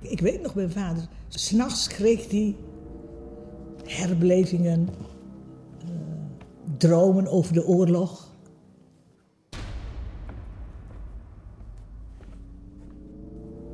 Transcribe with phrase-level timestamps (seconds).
[0.00, 2.56] Ik weet nog, mijn vader, s'nachts kreeg hij
[3.84, 4.88] herbelevingen,
[5.84, 5.90] uh,
[6.76, 8.28] dromen over de oorlog.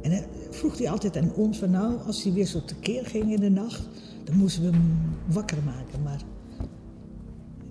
[0.02, 3.32] En dan vroeg hij altijd aan ons van nou, als hij weer zo tekeer ging
[3.32, 3.88] in de nacht,
[4.24, 6.02] dan moesten we hem wakker maken.
[6.02, 6.20] Maar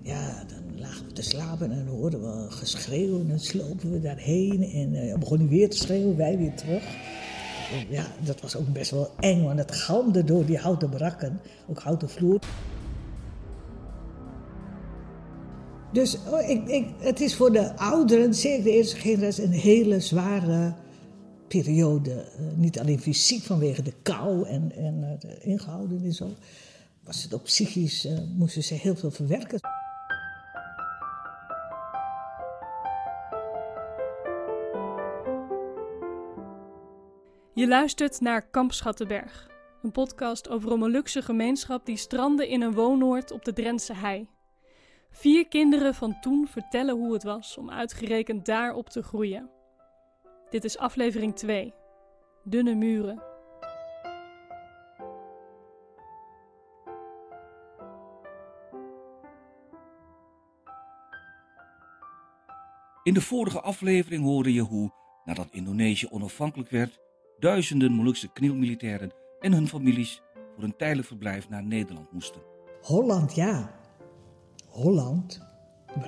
[0.02, 4.02] ja, dan lagen we te slapen en dan hoorden we geschreeuw en dan slopen we
[4.02, 4.64] daarheen.
[4.64, 6.84] En dan begon hij weer te schreeuwen, wij weer terug.
[7.90, 11.80] Ja, dat was ook best wel eng, want het galmde door die houten barakken, ook
[11.80, 12.40] houten vloer.
[15.92, 20.00] Dus oh, ik, ik, het is voor de ouderen, zeker de eerste generatie, een hele
[20.00, 20.74] zware
[21.48, 22.12] periode.
[22.12, 26.30] Uh, niet alleen fysiek vanwege de kou en, en de ingehouden en zo.
[27.04, 29.60] Was het ook psychisch, uh, moesten ze heel veel verwerken.
[37.66, 39.50] Je luistert naar Kamp Schattenberg,
[39.82, 44.28] een podcast over een Molukse gemeenschap die strandde in een woonoord op de Drentse hei.
[45.10, 49.50] Vier kinderen van toen vertellen hoe het was om uitgerekend daarop te groeien.
[50.50, 51.74] Dit is aflevering 2.
[52.44, 53.24] Dunne muren.
[63.04, 64.92] In de vorige aflevering hoorde je hoe,
[65.24, 67.04] nadat Indonesië onafhankelijk werd,
[67.40, 70.22] duizenden Molukse knielmilitairen en hun families
[70.54, 72.42] voor een tijdelijk verblijf naar Nederland moesten.
[72.82, 73.80] Holland, ja.
[74.68, 75.42] Holland.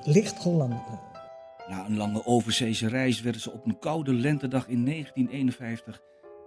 [0.04, 0.82] Licht Holland.
[1.68, 6.02] Na een lange overzeese reis werden ze op een koude lentedag in 1951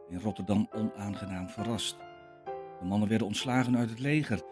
[0.08, 1.96] in Rotterdam onaangenaam verrast.
[2.78, 4.42] De mannen werden ontslagen uit het leger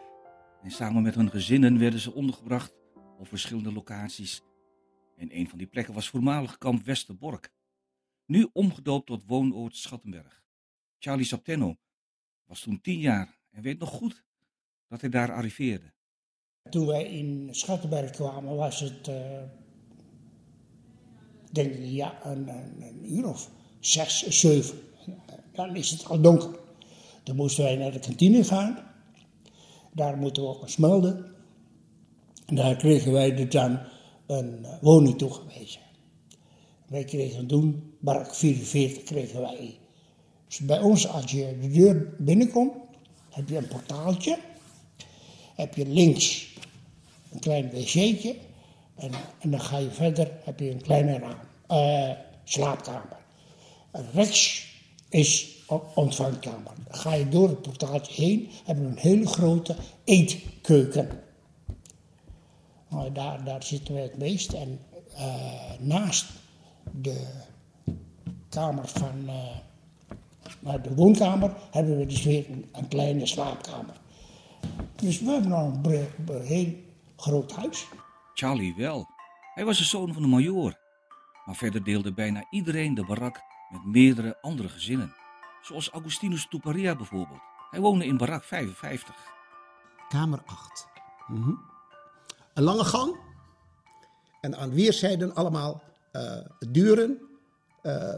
[0.62, 2.74] en samen met hun gezinnen werden ze ondergebracht
[3.18, 4.42] op verschillende locaties.
[5.16, 7.50] En een van die plekken was voormalig kamp Westerbork,
[8.28, 10.42] nu omgedoopt tot woonoord Schattenberg.
[10.98, 11.76] Charlie Saptenno
[12.44, 14.24] was toen tien jaar en weet nog goed
[14.88, 15.92] dat hij daar arriveerde.
[16.70, 19.42] Toen wij in Schattenberg kwamen was het, uh,
[21.52, 23.50] denk ik, ja, een, een, uur of
[23.80, 24.78] zes, zeven.
[25.52, 26.58] Dan is het al donker.
[27.22, 28.78] Dan moesten wij naar de kantine gaan.
[29.92, 31.34] Daar moeten we ook eens melden.
[32.46, 33.80] En daar kregen wij dan
[34.26, 35.80] een woning toegewezen.
[36.86, 39.78] Wij kregen toen, barak 44 kregen wij.
[40.46, 42.72] Dus bij ons, als je de deur binnenkomt,
[43.30, 44.38] heb je een portaaltje.
[45.54, 46.54] Heb je links
[47.32, 48.36] een klein wc'tje.
[48.94, 51.38] En, en dan ga je verder, heb je een kleine raam,
[51.70, 53.16] uh, slaapkamer.
[54.12, 54.66] Rechts
[55.08, 55.56] is
[55.94, 56.72] ontvangkamer.
[56.88, 61.08] Dan ga je door het portaaltje heen, hebben we een hele grote eetkeuken.
[62.88, 64.52] Nou, daar, daar zitten we het meest.
[64.52, 64.80] En
[65.12, 66.26] uh, naast
[66.92, 67.26] de
[68.48, 69.30] kamer van,
[70.64, 73.96] uh, de woonkamer, hebben we dus weer een, een kleine slaapkamer.
[74.96, 76.74] Dus we hebben nou een, een heel
[77.16, 77.86] groot huis.
[78.34, 79.06] Charlie wel.
[79.54, 80.78] Hij was de zoon van een majoor.
[81.44, 85.14] Maar verder deelde bijna iedereen de barak met meerdere andere gezinnen.
[85.62, 87.40] Zoals Augustinus Tuparia bijvoorbeeld.
[87.70, 89.14] Hij woonde in barak 55.
[90.08, 90.88] Kamer 8.
[91.26, 91.60] Mm -hmm.
[92.54, 93.16] Een lange gang.
[94.40, 95.82] En aan weerszijden allemaal
[96.12, 96.38] uh,
[96.70, 97.27] deuren.
[97.88, 98.14] Uh,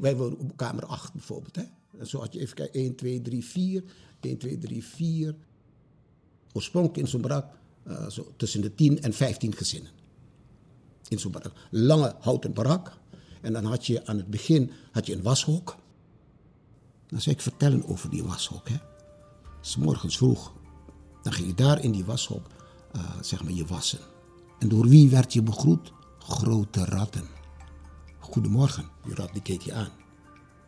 [0.00, 1.56] wij wonen op kamer 8 bijvoorbeeld.
[1.56, 1.64] Hè?
[2.04, 3.84] Zo had je even kijken, 1, 2, 3, 4.
[4.20, 5.34] 1, 2, 3, 4.
[6.52, 7.46] Oorspronkelijk in zo'n barak
[7.88, 9.90] uh, zo tussen de 10 en 15 gezinnen.
[11.08, 11.52] In zo'n barak.
[11.70, 12.92] Lange houten barak.
[13.40, 15.76] En dan had je aan het begin had je een washok.
[17.06, 18.68] Dan zou ik vertellen over die washok.
[18.68, 18.76] Hè.
[19.60, 20.52] S morgens vroeg.
[21.22, 22.46] Dan ging je daar in die washok
[22.96, 23.98] uh, zeg maar je wassen.
[24.58, 25.92] En door wie werd je begroet?
[26.18, 27.24] Grote ratten.
[28.30, 28.88] Goedemorgen.
[29.04, 29.90] Die rat die keek je aan.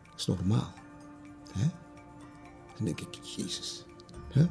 [0.09, 0.73] Dat is normaal.
[1.51, 1.67] Hè?
[2.75, 3.85] Dan denk ik, Jezus.
[4.29, 4.45] Hè?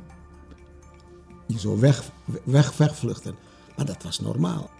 [1.46, 2.10] Je zou weg,
[2.44, 3.36] weg, wegvluchten.
[3.76, 4.70] Maar dat was normaal.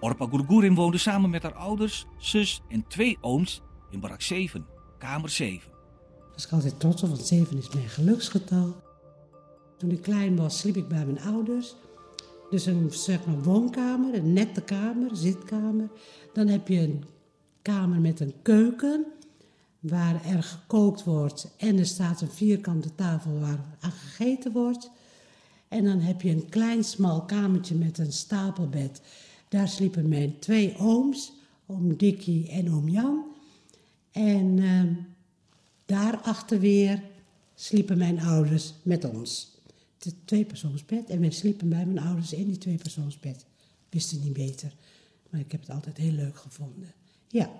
[0.00, 4.66] Orpa Gurgurin woonde samen met haar ouders, zus en twee ooms in barak 7,
[4.98, 5.70] kamer 7.
[5.70, 8.82] Daar was ik altijd trots op, want 7 is mijn geluksgetal.
[9.78, 11.74] Toen ik klein was, sliep ik bij mijn ouders.
[12.52, 15.88] Dus een zeg maar, woonkamer, een nette kamer, zitkamer.
[16.32, 17.04] Dan heb je een
[17.62, 19.04] kamer met een keuken,
[19.80, 21.54] waar er gekookt wordt.
[21.56, 24.90] En er staat een vierkante tafel waar aan gegeten wordt.
[25.68, 29.02] En dan heb je een klein smal kamertje met een stapelbed.
[29.48, 31.32] Daar sliepen mijn twee ooms,
[31.66, 33.24] oom Dikkie en oom Jan.
[34.10, 34.82] En uh,
[35.86, 37.02] daarachter weer
[37.54, 39.51] sliepen mijn ouders met ons.
[40.04, 41.10] Het tweepersoonsbed.
[41.10, 43.46] En wij sliepen bij mijn ouders in die tweepersoonsbed.
[43.90, 44.74] Wisten niet beter.
[45.30, 46.94] Maar ik heb het altijd heel leuk gevonden.
[47.28, 47.50] Ja.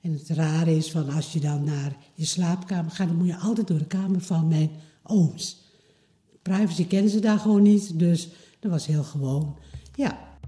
[0.00, 3.36] En het rare is van als je dan naar je slaapkamer gaat, dan moet je
[3.36, 4.70] altijd door de kamer van mijn
[5.02, 5.60] ooms.
[6.42, 8.28] Privacy kennen ze daar gewoon niet, dus
[8.60, 9.58] dat was heel gewoon.
[9.94, 10.38] Ja,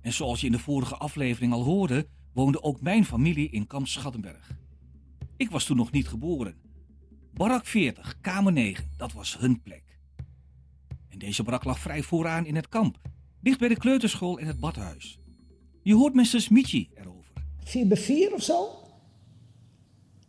[0.00, 3.86] En zoals je in de vorige aflevering al hoorde, woonde ook mijn familie in kamp
[3.86, 4.56] Schattenberg.
[5.36, 6.54] Ik was toen nog niet geboren.
[7.34, 9.89] Barak 40, kamer 9, dat was hun plek.
[11.20, 12.98] Deze barak lag vrij vooraan in het kamp,
[13.40, 15.18] dicht bij de kleuterschool en het badhuis.
[15.82, 16.48] Je hoort Mrs.
[16.48, 17.32] Michi erover.
[17.64, 18.68] 4 bij 4 of zo.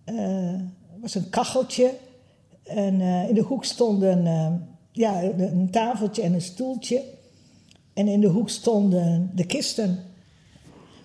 [0.03, 1.97] Er was een kacheltje.
[2.63, 4.53] En eh, in de hoek stond een, eh,
[4.91, 7.03] ja, een tafeltje en een stoeltje.
[7.93, 9.99] En in de hoek stonden de kisten.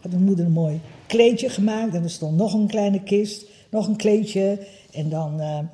[0.00, 1.94] Had mijn moeder een mooi kleedje gemaakt.
[1.94, 4.66] En er stond nog een kleine kist, nog een kleedje.
[4.92, 5.68] En dan een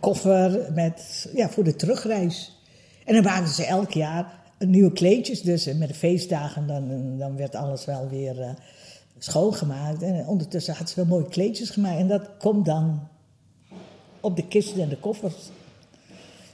[0.00, 2.59] koffer met, ja, voor de terugreis.
[3.04, 5.42] En dan maakten ze elk jaar nieuwe kleedjes.
[5.42, 8.50] Dus en met de feestdagen dan, dan werd alles wel weer eh,
[9.18, 10.02] schoongemaakt.
[10.02, 11.98] En ondertussen had ze wel mooie kleedjes gemaakt.
[11.98, 13.08] En dat komt dan
[14.20, 15.50] op de kisten en de koffers.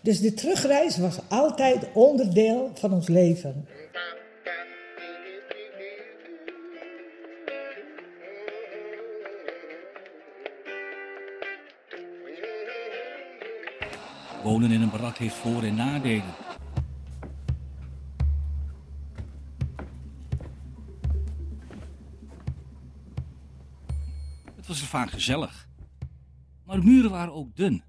[0.00, 3.66] Dus de terugreis was altijd onderdeel van ons leven.
[14.46, 16.34] Wonen in een barak heeft voor- en nadelen.
[24.54, 25.68] Het was er vaak gezellig.
[26.64, 27.82] Maar de muren waren ook dun.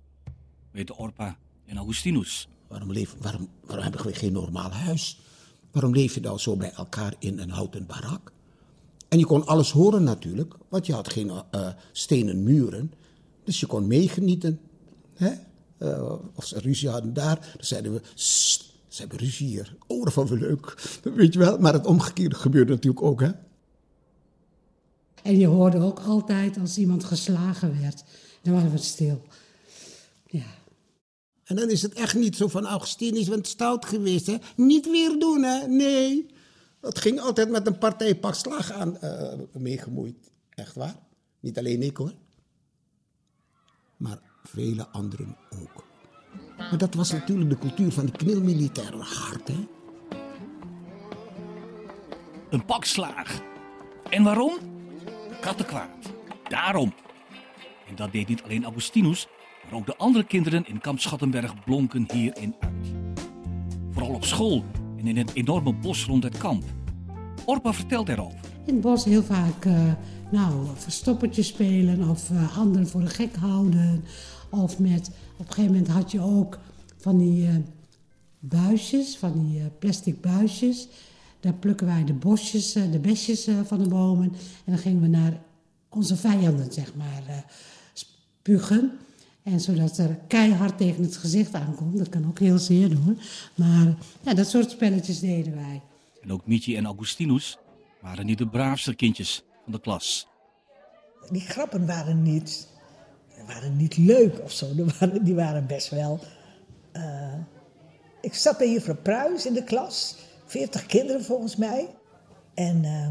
[0.72, 2.48] Weten Orpa en Augustinus.
[2.68, 5.20] Waarom, leef, waarom, waarom hebben we geen normaal huis?
[5.72, 8.32] Waarom leef je dan zo bij elkaar in een houten barak?
[9.10, 12.94] En je kon alles horen natuurlijk, want je had geen eh, stenen muren.
[13.44, 14.60] Dus je kon meegenieten.
[15.14, 15.32] Hè?
[15.78, 19.76] Eh, of ze ruzie hadden daar, dan zeiden we, "Sst, ze hebben ruzie hier.
[19.88, 21.00] Oh, dat vonden we leuk.
[21.16, 23.32] Weet je wel, maar het omgekeerde gebeurde natuurlijk ook, hè?
[25.28, 28.04] en je hoorde ook altijd als iemand geslagen werd,
[28.42, 29.22] dan was het stil.
[30.26, 30.46] Ja,
[31.44, 34.38] En dan is het echt niet zo van Augustinus, want stout geweest, hè?
[34.56, 35.68] Niet weer doen, hè?
[35.68, 36.26] Nee.
[36.82, 40.16] Het ging altijd met een partij pak slag aan eh, meegemoeid.
[40.50, 40.96] Echt waar.
[41.40, 42.14] Niet alleen ik, hoor.
[43.98, 44.20] Maar
[44.50, 45.86] vele anderen ook.
[46.58, 49.68] Maar dat was natuurlijk de cultuur van de knilmilitaire hard, hè?
[52.50, 53.42] Een pak slaag.
[54.10, 54.58] En waarom?
[55.42, 56.14] Kattenkwaad.
[56.48, 56.94] Daarom.
[57.88, 59.28] En dat deed niet alleen Augustinus,
[59.64, 62.94] maar ook de andere kinderen in kamp Schattenberg blonken hierin uit.
[63.92, 64.66] Vooral op school
[64.98, 66.64] en in het enorme bos rond het kamp.
[67.46, 68.57] Orpa vertelt erover.
[68.68, 69.94] In het bos heel vaak, eh,
[70.32, 74.04] nou, verstoppertje spelen of eh, anderen voor de gek houden.
[74.50, 76.60] Of met, op een gegeven moment had je ook
[76.98, 77.56] van die eh,
[78.40, 80.88] buisjes, van die plastic buisjes.
[81.40, 84.34] Daar plukken wij de bosjes, de besjes van de bomen.
[84.66, 85.42] En dan gingen we naar
[85.90, 87.46] onze vijanden, zeg maar,
[87.94, 88.92] spugen.
[89.44, 91.98] En zodat er keihard tegen het gezicht aankomt.
[91.98, 93.18] Dat kan ook heel zeer doen.
[93.56, 95.82] Maar ja, dat soort spelletjes deden wij.
[96.22, 97.58] En ook Michi en Augustinus
[98.02, 100.28] waren niet de braafste kindjes van de klas.
[101.30, 102.68] Die grappen waren niet,
[103.48, 104.68] waren niet leuk of zo.
[105.22, 106.20] Die waren, best wel.
[106.92, 107.34] eh,
[108.22, 110.16] ik zat bij juffrouw Pruis in de klas,
[110.46, 111.96] 40 kinderen volgens mij.
[112.54, 113.10] En eh,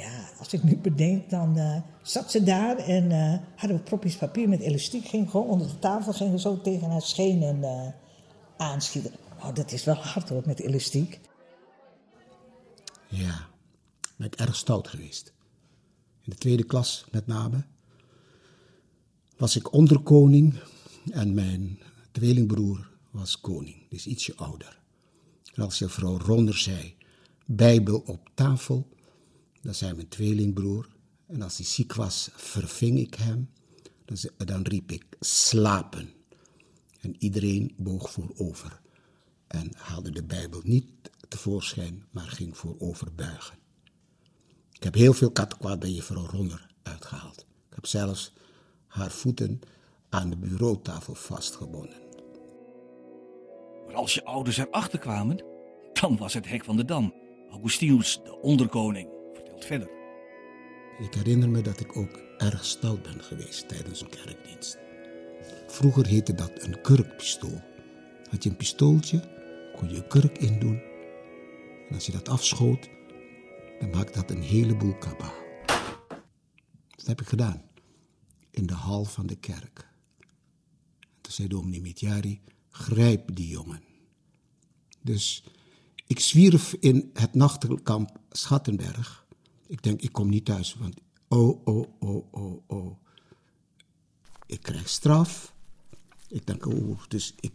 [0.00, 4.16] ja, als ik nu bedenk, dan eh, zat ze daar en eh, hadden we propjes
[4.16, 5.06] papier met elastiek.
[5.06, 7.64] Ging gewoon onder de tafel, gingen zo tegen haar schenen
[8.56, 9.12] aanschieten.
[9.40, 11.20] Oh, dat is wel hard hoor, met elastiek.
[13.14, 13.50] Ja,
[14.16, 15.32] ben ik erg stout geweest.
[16.20, 17.64] In de tweede klas met name
[19.36, 20.54] was ik onderkoning
[21.10, 21.78] en mijn
[22.12, 24.80] tweelingbroer was koning, dus ietsje ouder.
[25.54, 26.96] En als juffrouw Ronder zei,
[27.46, 28.88] Bijbel op tafel,
[29.62, 30.88] dan zei mijn tweelingbroer.
[31.26, 33.50] En als hij ziek was, verving ik hem.
[34.04, 36.08] Dan, ze- dan riep ik slapen.
[37.00, 38.80] En iedereen boog voorover.
[39.46, 40.90] En haalde de Bijbel niet
[41.28, 43.58] tevoorschijn, maar ging voorover buigen.
[44.72, 47.46] Ik heb heel veel kattenkwaad bij juffrouw Ronner uitgehaald.
[47.68, 48.32] Ik heb zelfs
[48.86, 49.60] haar voeten
[50.08, 52.02] aan de bureautafel vastgebonden.
[53.86, 55.44] Maar als je ouders erachter kwamen,
[55.92, 57.14] dan was het hek van de dam.
[57.50, 59.88] Augustinus, de onderkoning, vertelt verder.
[60.98, 64.78] Ik herinner me dat ik ook erg stout ben geweest tijdens een kerkdienst.
[65.66, 67.60] Vroeger heette dat een kurkpistool.
[68.30, 69.20] Had je een pistooltje,
[69.76, 70.82] kon je een kurk indoen.
[71.88, 72.88] En als je dat afschoot,
[73.80, 75.42] dan maakte dat een heleboel kabaal.
[76.96, 77.62] Dat heb ik gedaan.
[78.50, 79.88] In de hal van de kerk.
[81.20, 83.82] Toen zei dominee Mitjari, grijp die jongen.
[85.00, 85.44] Dus
[86.06, 89.26] ik zwierf in het nachtelkamp Schattenberg.
[89.66, 90.94] Ik denk, ik kom niet thuis, want
[91.28, 92.98] oh, oh, oh, oh, oh.
[94.46, 95.54] Ik krijg straf.
[96.28, 97.52] Ik denk, oh, dus ik,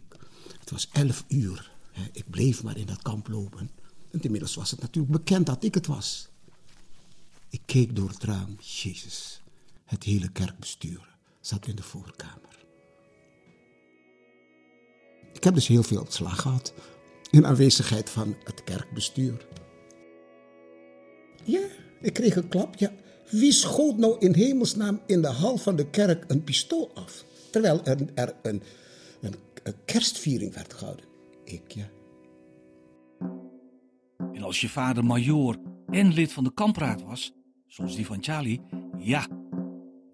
[0.58, 1.72] het was elf uur.
[1.92, 2.02] Hè.
[2.12, 3.70] Ik bleef maar in dat kamp lopen.
[4.10, 6.28] En inmiddels was het natuurlijk bekend dat ik het was.
[7.50, 8.56] Ik keek door het raam.
[8.60, 9.40] Jezus,
[9.84, 12.64] het hele kerkbestuur zat in de voorkamer.
[15.32, 16.72] Ik heb dus heel veel slag gehad
[17.30, 19.46] in aanwezigheid van het kerkbestuur.
[21.44, 21.66] Ja,
[22.00, 22.76] ik kreeg een klap.
[22.76, 22.92] Ja.
[23.30, 27.24] Wie schoot nou in hemelsnaam in de hal van de kerk een pistool af?
[27.50, 27.98] Terwijl er,
[28.42, 28.62] een,
[29.20, 31.04] een, een kerstviering werd gehouden.
[31.44, 31.88] Ik, ja.
[34.40, 35.56] En als je vader majoor
[35.86, 37.32] en lid van de kampraad was,
[37.66, 38.60] zoals die van Charlie,
[38.98, 39.26] ja,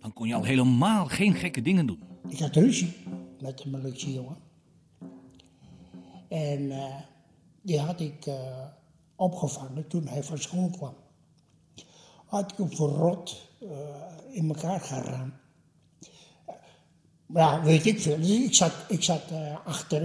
[0.00, 2.02] dan kon je al helemaal geen gekke dingen doen.
[2.28, 2.92] Ik had ruzie
[3.40, 4.37] met een Molukse jongen.
[6.28, 6.95] En eh,
[7.62, 8.66] die had ik eh,
[9.16, 10.95] opgevangen toen hij van school kwam.
[12.26, 13.71] Had ik hem verrot uh,
[14.30, 15.35] in elkaar geramd.
[17.26, 18.16] Maar ja, weet ik veel.
[18.16, 19.23] Dus ik zat, ik zat
[19.64, 20.02] achter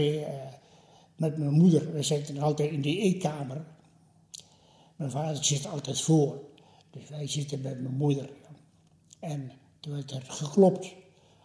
[1.16, 1.94] met mijn moeder.
[1.94, 3.66] We zitten altijd in die eetkamer.
[5.02, 6.42] Mijn vader zit altijd voor.
[6.90, 8.30] Dus wij zitten met mijn moeder.
[9.20, 10.94] En toen werd er geklopt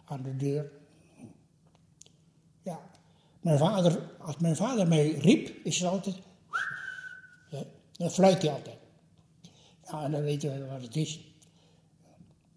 [0.05, 0.71] aan de deur.
[2.61, 2.79] Ja,
[3.41, 6.15] mijn vader, als mijn vader mij riep, is het altijd.
[7.49, 8.77] Ja, dan fluit hij altijd.
[9.85, 11.19] Ja, en dan weten we wat het is.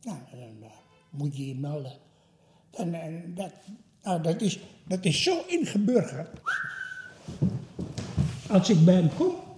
[0.01, 0.67] Ja, en dan uh,
[1.11, 1.93] moet je je melden.
[2.71, 3.53] En, en dat,
[4.03, 6.41] nou, dat, is, dat is zo ingeburgerd.
[8.49, 9.49] Als ik bij hem kom.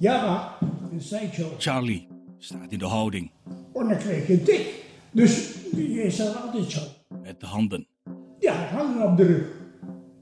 [0.00, 1.54] Ja, dan zei ik zo.
[1.58, 3.30] Charlie staat in de houding.
[3.72, 4.84] Oh, dan kreeg je dik.
[5.10, 6.80] Dus je is dan altijd zo.
[7.22, 7.86] Met de handen.
[8.38, 9.46] Ja, handen op de rug.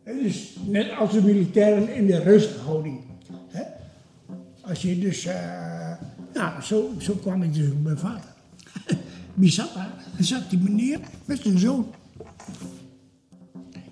[0.03, 3.05] Het is net als de militairen in de rusthouding.
[3.49, 3.63] Hè?
[4.61, 5.25] Als je dus...
[5.25, 5.93] Uh,
[6.35, 8.35] nou, zo, zo kwam ik dus bij mijn vader.
[9.35, 9.93] Wie zat daar?
[10.19, 11.95] Er zat die meneer met zijn zoon.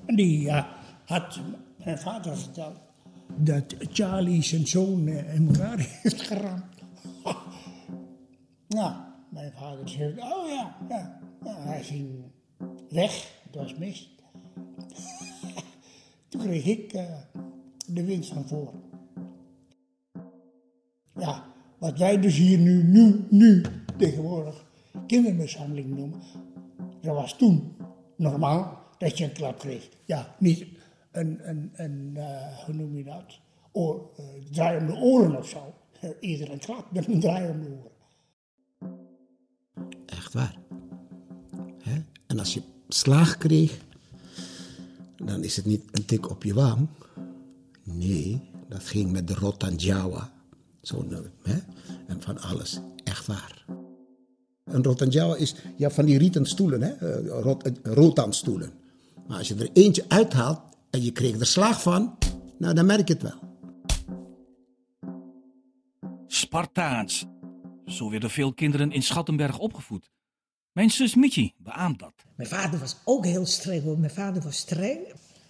[0.06, 0.64] En die uh,
[1.04, 1.40] had
[1.84, 2.85] mijn vader verteld
[3.36, 6.64] dat Charlie zijn zoon uh, in elkaar heeft geramd.
[8.68, 8.94] nou,
[9.28, 11.20] mijn vader zei, oh ja, ja.
[11.44, 12.08] hij ging
[12.88, 14.08] weg, het was mist.
[16.28, 17.02] Toen kreeg ik uh,
[17.86, 18.72] de winst van voor.
[21.16, 21.44] Ja,
[21.78, 23.62] wat wij dus hier nu, nu, nu
[23.98, 24.64] tegenwoordig
[25.06, 26.20] kindermishandeling noemen,
[27.00, 27.76] dat was toen
[28.16, 29.88] normaal dat je een klap kreeg.
[30.04, 30.66] Ja, niet
[31.16, 33.40] een, een, een uh, hoe noem je dat,
[33.72, 35.74] Oor, uh, draaiende oren of zo.
[36.20, 37.94] Iedereen een klap met een draaiende oren.
[40.06, 40.56] Echt waar.
[41.78, 42.02] Hè?
[42.26, 43.78] En als je slaag kreeg,
[45.16, 46.88] dan is het niet een tik op je wang.
[47.82, 50.32] Nee, dat ging met de rotan Jawa.
[50.82, 51.06] Zo,
[51.42, 51.58] hè?
[52.06, 52.80] En van alles.
[53.04, 53.64] Echt waar.
[54.64, 57.20] Een rotan Jawa is ja, van die rieten stoelen, hè?
[57.40, 58.70] Rot, rotanstoelen.
[59.26, 60.60] Maar als je er eentje uithaalt
[60.96, 62.18] en je kreeg er slaag van,
[62.58, 63.40] nou dan merk je het wel.
[66.26, 67.26] Spartaans.
[67.86, 70.10] Zo werden veel kinderen in Schattenberg opgevoed.
[70.72, 72.12] Mijn zus Mietje beaamt dat.
[72.36, 73.98] Mijn vader was ook heel streng hoor.
[73.98, 74.98] Mijn vader was streng.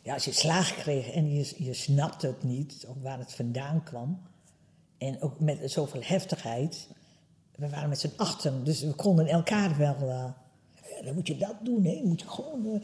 [0.02, 3.82] Ja, als je slaag kreeg en je, je snapte het niet, of waar het vandaan
[3.82, 4.20] kwam.
[4.98, 6.88] En ook met zoveel heftigheid.
[7.56, 9.96] We waren met z'n achten, dus we konden elkaar wel.
[10.02, 10.24] Uh,
[11.04, 11.82] dan moet je dat doen.
[11.82, 12.80] Dan moet je gewoon uh,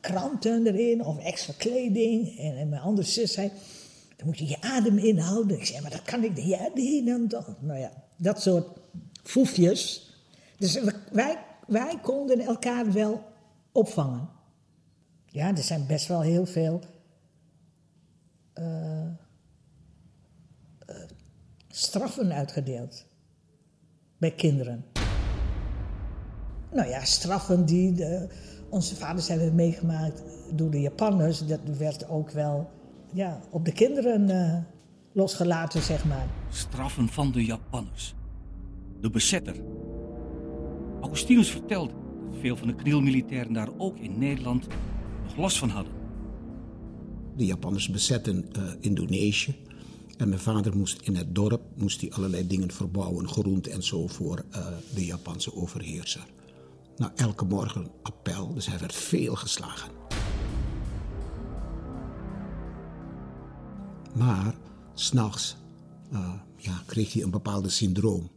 [0.00, 2.38] kranten erin of extra kleding.
[2.38, 3.50] En, en mijn andere zus zei,
[4.16, 5.56] dan moet je je adem inhouden.
[5.56, 6.46] Ik zei, maar dat kan ik niet.
[6.46, 7.54] Ja, nee, dan toch.
[7.60, 8.66] Nou ja, dat soort
[9.22, 10.10] foefjes.
[10.58, 10.80] Dus
[11.12, 13.24] wij, wij konden elkaar wel
[13.72, 14.28] opvangen.
[15.26, 16.80] Ja, er zijn best wel heel veel
[18.54, 19.02] uh,
[20.90, 20.96] uh,
[21.68, 23.04] straffen uitgedeeld
[24.18, 24.84] bij kinderen.
[26.72, 28.28] Nou ja, straffen die de,
[28.68, 30.22] onze vaders hebben meegemaakt
[30.54, 32.70] door de Japanners, dat werd ook wel
[33.12, 34.56] ja, op de kinderen uh,
[35.12, 36.26] losgelaten, zeg maar.
[36.50, 38.14] Straffen van de Japanners.
[39.00, 39.56] De bezetter.
[41.00, 41.92] Augustinus vertelde
[42.30, 44.66] dat veel van de knielmilitairen daar ook in Nederland
[45.24, 45.92] nog last van hadden.
[47.36, 49.56] De Japanners bezetten uh, Indonesië.
[50.16, 54.06] En mijn vader moest in het dorp moest hij allerlei dingen verbouwen, groente en zo,
[54.06, 56.26] voor uh, de Japanse overheerser.
[56.98, 59.90] Nou, elke morgen appel, dus hij werd veel geslagen.
[64.14, 64.54] Maar
[64.94, 65.56] s'nachts
[66.12, 68.30] uh, ja, kreeg hij een bepaalde syndroom.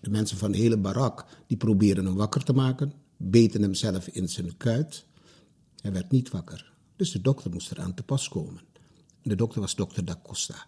[0.00, 4.08] De mensen van de hele barak die probeerden hem wakker te maken, beten hem zelf
[4.08, 5.04] in zijn kuit.
[5.80, 6.72] Hij werd niet wakker.
[6.96, 8.60] Dus de dokter moest eraan te pas komen.
[9.22, 10.66] En de dokter was dokter Da Costa.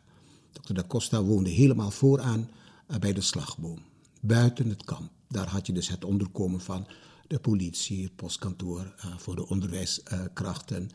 [0.52, 2.50] Dokter Da Costa woonde helemaal vooraan
[2.90, 3.78] uh, bij de slagboom.
[4.20, 5.10] buiten het kamp.
[5.28, 6.86] Daar had je dus het onderkomen van
[7.26, 10.90] de politie, het postkantoor uh, voor de onderwijskrachten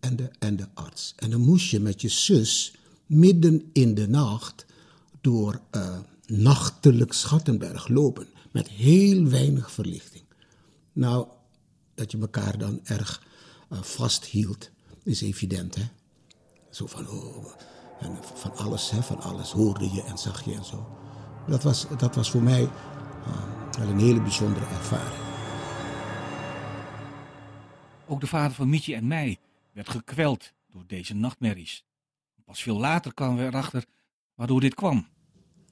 [0.00, 1.12] en, de, en de arts.
[1.16, 2.74] En dan moest je met je zus
[3.06, 4.66] midden in de nacht
[5.20, 8.28] door uh, nachtelijk Schattenberg lopen.
[8.50, 10.24] Met heel weinig verlichting.
[10.92, 11.26] Nou,
[11.94, 13.22] dat je elkaar dan erg
[13.70, 14.70] vasthield,
[15.02, 15.84] is evident, hè?
[16.70, 17.46] Zo van, oh,
[18.34, 20.86] van alles, hè, van alles hoorde je en zag je en zo.
[21.48, 22.68] Dat was, dat was voor mij
[23.76, 25.24] wel een hele bijzondere ervaring.
[28.06, 29.38] Ook de vader van Mietje en mij
[29.72, 31.84] werd gekweld door deze nachtmerries.
[32.44, 33.84] Pas veel later kwamen we erachter
[34.34, 35.06] waardoor dit kwam.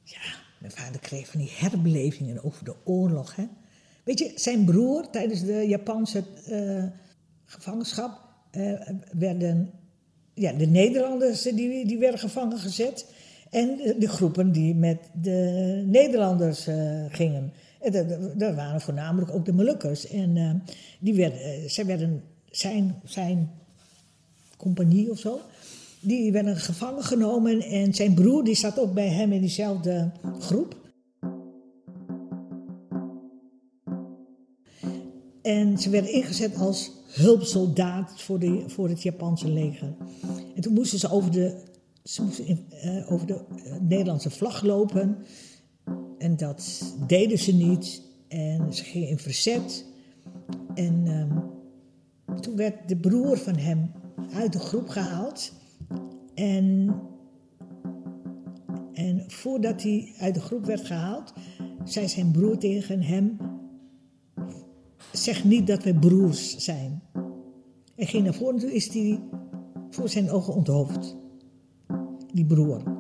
[0.03, 0.21] Ja,
[0.59, 3.37] mijn vader kreeg van die herbelevingen over de oorlog.
[3.37, 3.45] Hè?
[4.05, 6.85] Weet je, zijn broer tijdens de Japanse uh,
[7.45, 8.21] gevangenschap
[8.53, 8.81] uh,
[9.13, 9.71] werden
[10.35, 13.13] ja, de Nederlanders die, die werden gevangen gezet.
[13.51, 17.53] En de, de groepen die met de Nederlanders uh, gingen.
[18.37, 20.07] Dat waren voornamelijk ook de Molukkers.
[20.07, 20.63] En
[21.01, 23.51] die werden, zij werden zijn, zijn
[24.57, 25.41] compagnie of zo.
[26.01, 30.77] Die werden gevangen genomen en zijn broer die zat ook bij hem in diezelfde groep.
[35.43, 39.95] En ze werden ingezet als hulpsoldaat voor, de, voor het Japanse leger.
[40.55, 41.57] En toen moesten ze over de,
[42.05, 42.59] ze moesten
[43.09, 43.41] over de
[43.81, 45.17] Nederlandse vlag lopen.
[46.25, 48.03] En dat deden ze niet.
[48.29, 49.87] En ze gingen in verzet.
[50.75, 51.43] En um,
[52.41, 53.91] toen werd de broer van hem
[54.33, 55.53] uit de groep gehaald.
[56.35, 56.95] En,
[58.93, 61.33] en voordat hij uit de groep werd gehaald,
[61.85, 63.37] zei zijn broer tegen hem:
[65.13, 67.03] Zeg niet dat we broers zijn.
[67.95, 69.23] Hij ging naar voren en toen is hij
[69.91, 71.17] voor zijn ogen onthoofd.
[72.33, 72.94] Die broer.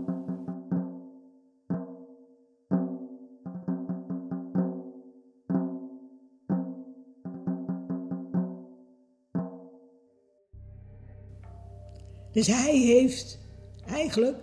[12.35, 13.38] Dus hij heeft
[13.87, 14.37] eigenlijk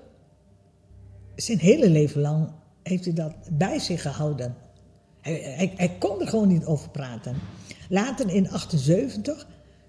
[1.35, 2.51] zijn hele leven lang
[2.83, 4.55] heeft hij dat bij zich gehouden.
[5.21, 7.35] Hij, hij, kon er gewoon niet over praten.
[7.89, 9.47] Later in 78,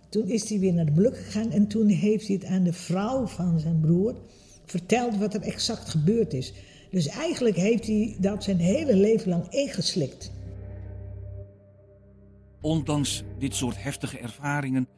[0.08, 2.72] toen is hij weer naar de Molukken gegaan en toen heeft hij het aan de
[2.72, 4.14] vrouw van zijn broer
[4.64, 6.52] verteld wat er exact gebeurd is.
[6.90, 10.32] Dus eigenlijk heeft hij dat zijn hele leven lang ingeslikt.
[12.60, 14.88] Ondanks dit soort heftige ervaringen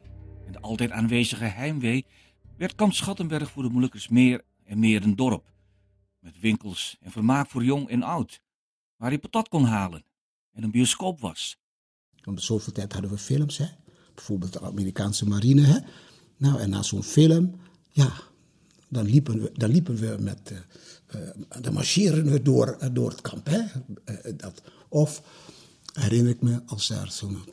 [0.45, 2.05] en de altijd aanwezige heimwee
[2.57, 5.53] werd Kamp Schattenberg voor de Molukkers meer en meer een dorp.
[6.19, 8.41] Met winkels en vermaak voor jong en oud,
[8.97, 10.05] waar je patat kon halen
[10.51, 11.57] en een bioscoop was.
[12.23, 13.67] Om zoveel tijd hadden we films, hè?
[14.15, 15.61] bijvoorbeeld de Amerikaanse marine.
[15.61, 15.79] Hè?
[16.37, 17.55] Nou, en na zo'n film,
[17.91, 18.13] ja,
[18.89, 20.57] dan liepen we, dan liepen we met, uh,
[21.21, 23.47] uh, dan marcheren we door, uh, door het kamp.
[23.47, 23.61] Hè?
[24.35, 25.21] dat, of
[25.93, 27.43] herinner ik me, als er zo'n,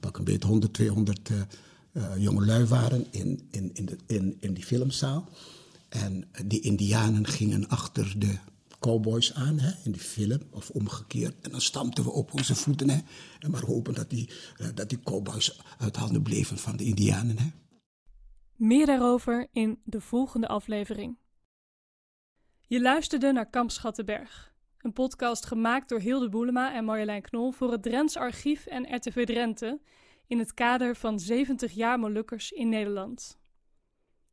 [0.00, 1.30] pak een beetje 100, 200
[2.18, 5.28] jongelui waren in, in, in, de, in, in die filmzaal.
[5.88, 8.38] En die indianen gingen achter de
[8.80, 11.34] cowboys aan hè, in die film, of omgekeerd.
[11.40, 12.90] En dan stampten we op onze voeten.
[12.90, 12.98] Hè,
[13.38, 14.30] en maar hopen dat die,
[14.60, 17.38] uh, dat die cowboys uit handen bleven van de indianen.
[17.38, 17.46] Hè.
[18.56, 21.16] Meer daarover in de volgende aflevering.
[22.66, 27.72] Je luisterde naar Kamp Schattenberg, een podcast gemaakt door Hilde Boelema en Marjolein Knol voor
[27.72, 29.80] het Drents Archief en RTV Drenthe
[30.26, 33.38] in het kader van 70 jaar Molukkers in Nederland.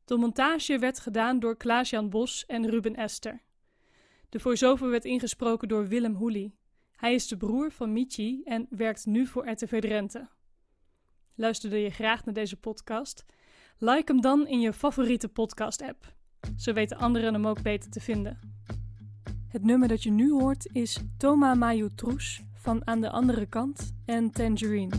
[0.06, 3.42] De montage werd gedaan door Klaas-Jan Bos en Ruben Ester.
[4.30, 6.56] De voice-over werd ingesproken door Willem Hoelie.
[6.96, 10.28] Hij is de broer van Michi en werkt nu voor RTV Drenthe.
[11.36, 13.26] Luisterde je graag naar deze podcast?
[13.78, 16.14] Like hem dan in je favoriete podcast-app.
[16.58, 18.40] Zo weten anderen hem ook beter te vinden.
[19.48, 24.32] Het nummer dat je nu hoort is Toma Majutrus van Aan de Andere Kant en
[24.32, 24.92] Tangerine.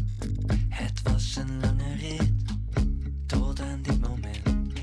[0.74, 2.32] Het was een lange rit
[3.26, 4.78] tot aan dit moment.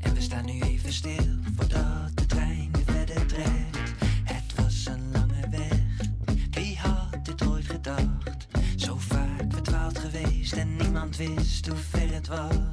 [0.00, 3.78] En we staan nu even stil voordat de trein weer verder trekt.
[4.24, 6.08] Het was een lange weg,
[6.50, 8.46] wie had dit ooit gedacht?
[8.76, 12.69] Zo vaak verdwaald geweest en niemand wist hoe ver het was.